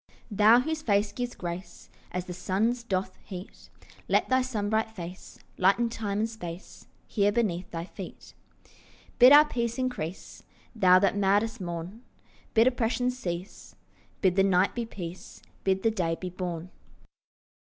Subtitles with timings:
[0.31, 3.69] Thou whose face gives grace As the sun's doth heat,
[4.07, 8.33] Let thy sunbright face Lighten time and space Here beneath thy feet.
[9.19, 10.41] Bid our peace increase,
[10.75, 12.01] Thou that madest morn;
[12.55, 13.75] Bid oppressions cease;
[14.21, 16.71] Bid the night be peace; Bid the day be born.